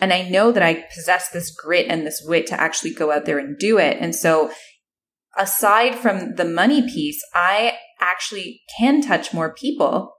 And 0.00 0.12
I 0.12 0.22
know 0.28 0.52
that 0.52 0.62
I 0.62 0.84
possess 0.94 1.28
this 1.28 1.54
grit 1.54 1.86
and 1.88 2.06
this 2.06 2.22
wit 2.24 2.46
to 2.48 2.60
actually 2.60 2.94
go 2.94 3.12
out 3.12 3.24
there 3.24 3.38
and 3.38 3.58
do 3.58 3.78
it. 3.78 3.98
And 4.00 4.14
so, 4.14 4.50
aside 5.36 5.94
from 5.94 6.34
the 6.36 6.44
money 6.44 6.82
piece, 6.82 7.22
I 7.34 7.78
actually 8.00 8.62
can 8.78 9.00
touch 9.00 9.34
more 9.34 9.54
people 9.54 10.12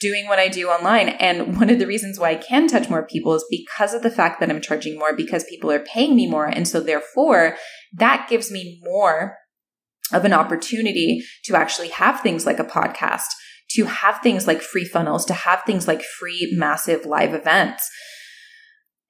doing 0.00 0.26
what 0.26 0.38
I 0.38 0.48
do 0.48 0.68
online. 0.68 1.10
And 1.10 1.56
one 1.56 1.70
of 1.70 1.78
the 1.78 1.86
reasons 1.86 2.18
why 2.18 2.30
I 2.30 2.36
can 2.36 2.66
touch 2.66 2.88
more 2.88 3.06
people 3.06 3.34
is 3.34 3.44
because 3.50 3.94
of 3.94 4.02
the 4.02 4.10
fact 4.10 4.40
that 4.40 4.50
I'm 4.50 4.60
charging 4.60 4.98
more 4.98 5.14
because 5.14 5.44
people 5.44 5.70
are 5.70 5.78
paying 5.78 6.16
me 6.16 6.26
more. 6.26 6.46
And 6.46 6.66
so 6.66 6.80
therefore 6.80 7.56
that 7.92 8.28
gives 8.28 8.50
me 8.50 8.80
more 8.82 9.36
of 10.12 10.24
an 10.24 10.32
opportunity 10.32 11.22
to 11.44 11.54
actually 11.54 11.88
have 11.88 12.20
things 12.20 12.46
like 12.46 12.58
a 12.58 12.64
podcast, 12.64 13.26
to 13.70 13.84
have 13.84 14.20
things 14.22 14.46
like 14.46 14.62
free 14.62 14.84
funnels, 14.84 15.24
to 15.26 15.34
have 15.34 15.62
things 15.62 15.86
like 15.86 16.02
free 16.02 16.52
massive 16.56 17.04
live 17.04 17.34
events. 17.34 17.88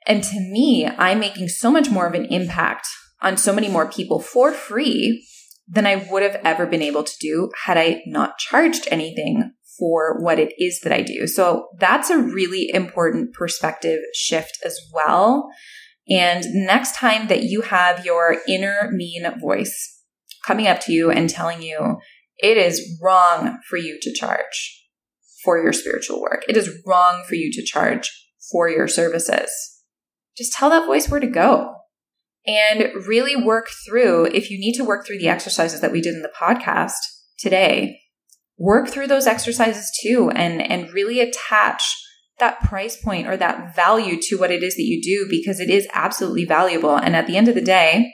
And 0.07 0.23
to 0.25 0.41
me, 0.41 0.87
I'm 0.87 1.21
making 1.21 1.49
so 1.49 1.71
much 1.71 1.91
more 1.91 2.07
of 2.07 2.15
an 2.15 2.27
impact 2.27 2.87
on 3.23 3.37
so 3.37 3.53
many 3.53 3.69
more 3.69 3.91
people 3.91 4.21
for 4.21 4.53
free 4.53 5.27
than 5.69 5.87
I 5.87 6.07
would 6.11 6.23
have 6.23 6.41
ever 6.45 6.67
been 6.67 6.83
able 6.83 7.05
to 7.05 7.13
do 7.21 7.51
had 7.65 7.79
I 7.79 8.03
not 8.07 8.39
charged 8.39 8.89
anything 8.91 9.53
for 9.81 10.23
what 10.23 10.39
it 10.39 10.53
is 10.59 10.81
that 10.81 10.93
I 10.93 11.01
do. 11.01 11.27
So 11.27 11.69
that's 11.79 12.11
a 12.11 12.19
really 12.19 12.71
important 12.73 13.33
perspective 13.33 13.99
shift 14.15 14.59
as 14.65 14.79
well. 14.93 15.51
And 16.09 16.45
next 16.53 16.95
time 16.97 17.29
that 17.29 17.45
you 17.45 17.63
have 17.63 18.05
your 18.05 18.37
inner 18.47 18.91
mean 18.93 19.25
voice 19.41 20.03
coming 20.47 20.67
up 20.67 20.81
to 20.83 20.93
you 20.93 21.11
and 21.11 21.29
telling 21.29 21.63
you 21.63 21.99
it 22.39 22.57
is 22.57 23.01
wrong 23.03 23.59
for 23.69 23.77
you 23.77 23.99
to 24.03 24.15
charge 24.15 24.77
for 25.45 25.63
your 25.63 25.73
spiritual 25.73 26.21
work, 26.21 26.45
it 26.49 26.57
is 26.57 26.83
wrong 26.87 27.25
for 27.27 27.35
you 27.35 27.51
to 27.53 27.65
charge 27.65 28.11
for 28.53 28.69
your 28.69 28.89
services, 28.89 29.51
just 30.37 30.53
tell 30.53 30.71
that 30.71 30.87
voice 30.87 31.09
where 31.09 31.21
to 31.21 31.27
go 31.27 31.75
and 32.47 32.91
really 33.07 33.37
work 33.37 33.69
through 33.87 34.27
if 34.27 34.51
you 34.51 34.59
need 34.59 34.75
to 34.75 34.85
work 34.85 35.07
through 35.07 35.19
the 35.19 35.29
exercises 35.29 35.81
that 35.81 35.93
we 35.93 36.01
did 36.01 36.15
in 36.15 36.23
the 36.23 36.33
podcast 36.41 36.93
today 37.39 38.00
work 38.61 38.89
through 38.89 39.09
those 39.09 39.27
exercises 39.27 39.91
too 40.03 40.31
and 40.35 40.61
and 40.61 40.93
really 40.93 41.19
attach 41.19 41.83
that 42.39 42.61
price 42.61 42.97
point 43.03 43.27
or 43.27 43.37
that 43.37 43.75
value 43.75 44.19
to 44.21 44.37
what 44.37 44.51
it 44.51 44.63
is 44.63 44.77
that 44.77 44.85
you 44.85 45.01
do 45.03 45.27
because 45.29 45.61
it 45.61 45.71
is 45.71 45.89
absolutely 45.93 46.45
valuable. 46.45 46.97
And 46.97 47.17
at 47.17 47.27
the 47.27 47.37
end 47.37 47.49
of 47.49 47.55
the 47.55 47.61
day, 47.61 48.13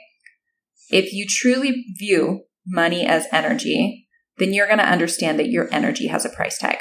if 0.89 1.13
you 1.13 1.25
truly 1.27 1.85
view 1.97 2.41
money 2.65 3.05
as 3.05 3.27
energy, 3.31 4.07
then 4.37 4.53
you're 4.53 4.67
going 4.67 4.79
to 4.79 4.89
understand 4.89 5.39
that 5.39 5.49
your 5.49 5.67
energy 5.71 6.07
has 6.07 6.25
a 6.25 6.29
price 6.29 6.57
tag. 6.57 6.77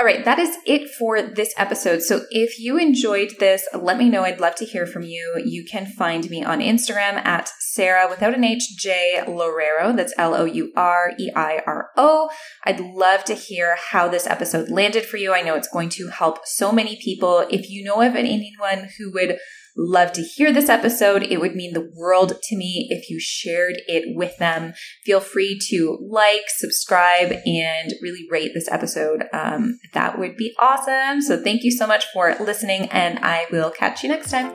All 0.00 0.06
right, 0.06 0.24
that 0.24 0.38
is 0.38 0.56
it 0.64 0.90
for 0.98 1.20
this 1.20 1.52
episode. 1.58 2.00
So 2.00 2.22
if 2.30 2.58
you 2.58 2.78
enjoyed 2.78 3.34
this, 3.38 3.68
let 3.78 3.98
me 3.98 4.08
know. 4.08 4.22
I'd 4.22 4.40
love 4.40 4.54
to 4.54 4.64
hear 4.64 4.86
from 4.86 5.02
you. 5.02 5.42
You 5.44 5.62
can 5.62 5.84
find 5.84 6.30
me 6.30 6.42
on 6.42 6.60
Instagram 6.60 7.22
at 7.26 7.50
Sara 7.58 8.08
without 8.08 8.32
an 8.32 8.42
H 8.42 8.62
J 8.78 9.22
Loureiro. 9.26 9.94
That's 9.94 10.14
L 10.16 10.34
O 10.34 10.46
U 10.46 10.72
R 10.74 11.12
E 11.18 11.30
I 11.36 11.60
R 11.66 11.90
O. 11.98 12.30
I'd 12.64 12.80
love 12.80 13.24
to 13.24 13.34
hear 13.34 13.76
how 13.76 14.08
this 14.08 14.26
episode 14.26 14.70
landed 14.70 15.04
for 15.04 15.18
you. 15.18 15.34
I 15.34 15.42
know 15.42 15.54
it's 15.54 15.68
going 15.68 15.90
to 15.90 16.08
help 16.08 16.46
so 16.46 16.72
many 16.72 16.98
people. 17.04 17.44
If 17.50 17.68
you 17.68 17.84
know 17.84 18.00
of 18.00 18.16
anyone 18.16 18.88
who 18.96 19.12
would 19.12 19.36
love 19.80 20.12
to 20.12 20.22
hear 20.22 20.52
this 20.52 20.68
episode. 20.68 21.22
It 21.22 21.40
would 21.40 21.54
mean 21.54 21.72
the 21.72 21.90
world 21.94 22.34
to 22.42 22.56
me 22.56 22.86
if 22.90 23.08
you 23.08 23.18
shared 23.18 23.76
it 23.86 24.16
with 24.16 24.36
them. 24.38 24.74
Feel 25.04 25.20
free 25.20 25.58
to 25.70 25.98
like, 26.08 26.44
subscribe, 26.48 27.32
and 27.46 27.94
really 28.02 28.26
rate 28.30 28.52
this 28.54 28.68
episode. 28.70 29.24
Um, 29.32 29.78
that 29.94 30.18
would 30.18 30.36
be 30.36 30.54
awesome. 30.58 31.22
So 31.22 31.42
thank 31.42 31.64
you 31.64 31.70
so 31.70 31.86
much 31.86 32.04
for 32.12 32.34
listening, 32.38 32.86
and 32.90 33.18
I 33.20 33.46
will 33.50 33.70
catch 33.70 34.02
you 34.02 34.08
next 34.08 34.30
time. 34.30 34.54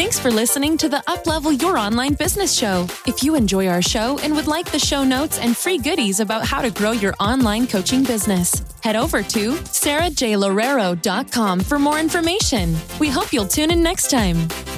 Thanks 0.00 0.18
for 0.18 0.30
listening 0.30 0.78
to 0.78 0.88
the 0.88 1.02
Uplevel 1.08 1.60
Your 1.60 1.76
Online 1.76 2.14
Business 2.14 2.54
Show. 2.54 2.86
If 3.06 3.22
you 3.22 3.34
enjoy 3.34 3.68
our 3.68 3.82
show 3.82 4.18
and 4.20 4.34
would 4.34 4.46
like 4.46 4.70
the 4.70 4.78
show 4.78 5.04
notes 5.04 5.38
and 5.38 5.54
free 5.54 5.76
goodies 5.76 6.20
about 6.20 6.46
how 6.46 6.62
to 6.62 6.70
grow 6.70 6.92
your 6.92 7.14
online 7.20 7.66
coaching 7.66 8.02
business, 8.02 8.62
head 8.82 8.96
over 8.96 9.22
to 9.22 9.52
sarajloureiro.com 9.52 11.60
for 11.60 11.78
more 11.78 11.98
information. 11.98 12.76
We 12.98 13.08
hope 13.08 13.32
you'll 13.32 13.46
tune 13.46 13.70
in 13.70 13.82
next 13.82 14.10
time. 14.10 14.69